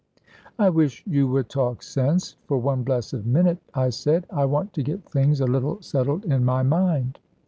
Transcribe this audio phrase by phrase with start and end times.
[0.57, 4.81] "I wish you would talk sense for one blessed minute," I said; "I want to
[4.81, 7.19] get things a little settled in my mind."